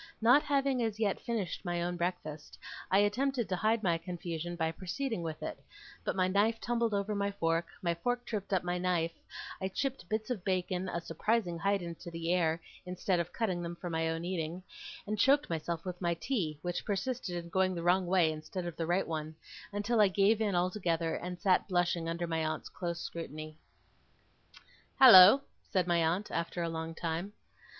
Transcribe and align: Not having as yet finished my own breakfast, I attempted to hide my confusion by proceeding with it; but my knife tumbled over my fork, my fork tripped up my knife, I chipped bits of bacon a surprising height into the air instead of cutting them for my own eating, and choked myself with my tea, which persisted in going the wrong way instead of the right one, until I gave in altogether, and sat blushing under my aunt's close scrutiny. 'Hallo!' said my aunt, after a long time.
Not 0.19 0.41
having 0.41 0.81
as 0.81 0.99
yet 0.99 1.19
finished 1.21 1.63
my 1.63 1.83
own 1.83 1.95
breakfast, 1.95 2.57
I 2.89 2.97
attempted 2.97 3.47
to 3.49 3.55
hide 3.55 3.83
my 3.83 3.99
confusion 3.99 4.55
by 4.55 4.71
proceeding 4.71 5.21
with 5.21 5.43
it; 5.43 5.63
but 6.03 6.15
my 6.15 6.27
knife 6.27 6.59
tumbled 6.59 6.95
over 6.95 7.13
my 7.13 7.29
fork, 7.29 7.67
my 7.83 7.93
fork 7.93 8.25
tripped 8.25 8.51
up 8.51 8.63
my 8.63 8.79
knife, 8.79 9.11
I 9.61 9.67
chipped 9.67 10.09
bits 10.09 10.31
of 10.31 10.43
bacon 10.43 10.89
a 10.89 11.01
surprising 11.01 11.59
height 11.59 11.83
into 11.83 12.09
the 12.09 12.33
air 12.33 12.59
instead 12.83 13.19
of 13.19 13.31
cutting 13.31 13.61
them 13.61 13.75
for 13.75 13.91
my 13.91 14.09
own 14.09 14.25
eating, 14.25 14.63
and 15.05 15.19
choked 15.19 15.51
myself 15.51 15.85
with 15.85 16.01
my 16.01 16.15
tea, 16.15 16.57
which 16.63 16.83
persisted 16.83 17.35
in 17.35 17.49
going 17.49 17.75
the 17.75 17.83
wrong 17.83 18.07
way 18.07 18.31
instead 18.31 18.65
of 18.65 18.75
the 18.77 18.87
right 18.87 19.07
one, 19.07 19.35
until 19.71 20.01
I 20.01 20.07
gave 20.07 20.41
in 20.41 20.55
altogether, 20.55 21.13
and 21.13 21.39
sat 21.39 21.67
blushing 21.67 22.09
under 22.09 22.25
my 22.25 22.43
aunt's 22.43 22.69
close 22.69 22.99
scrutiny. 22.99 23.55
'Hallo!' 24.99 25.41
said 25.61 25.85
my 25.85 26.03
aunt, 26.03 26.31
after 26.31 26.63
a 26.63 26.69
long 26.69 26.95
time. 26.95 27.33